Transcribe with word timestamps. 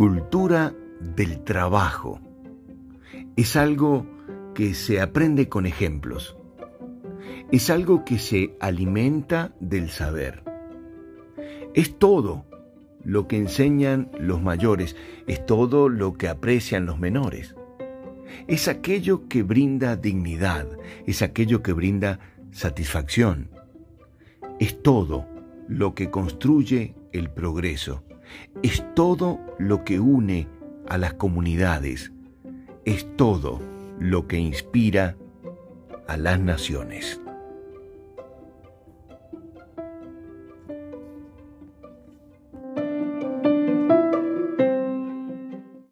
Cultura 0.00 0.74
del 0.98 1.44
trabajo. 1.44 2.22
Es 3.36 3.54
algo 3.54 4.06
que 4.54 4.72
se 4.72 4.98
aprende 4.98 5.50
con 5.50 5.66
ejemplos. 5.66 6.38
Es 7.52 7.68
algo 7.68 8.02
que 8.06 8.18
se 8.18 8.56
alimenta 8.60 9.54
del 9.60 9.90
saber. 9.90 10.42
Es 11.74 11.98
todo 11.98 12.46
lo 13.04 13.28
que 13.28 13.36
enseñan 13.36 14.10
los 14.18 14.40
mayores, 14.40 14.96
es 15.26 15.44
todo 15.44 15.90
lo 15.90 16.14
que 16.14 16.28
aprecian 16.28 16.86
los 16.86 16.98
menores. 16.98 17.54
Es 18.46 18.68
aquello 18.68 19.28
que 19.28 19.42
brinda 19.42 19.96
dignidad, 19.96 20.66
es 21.06 21.20
aquello 21.20 21.62
que 21.62 21.74
brinda 21.74 22.20
satisfacción. 22.52 23.50
Es 24.60 24.82
todo 24.82 25.26
lo 25.68 25.94
que 25.94 26.10
construye 26.10 26.94
el 27.12 27.28
progreso. 27.28 28.02
Es 28.62 28.84
todo 28.94 29.40
lo 29.58 29.84
que 29.84 30.00
une 30.00 30.48
a 30.88 30.98
las 30.98 31.14
comunidades. 31.14 32.12
Es 32.84 33.06
todo 33.16 33.60
lo 33.98 34.26
que 34.26 34.38
inspira 34.38 35.16
a 36.08 36.16
las 36.16 36.40
naciones. 36.40 37.20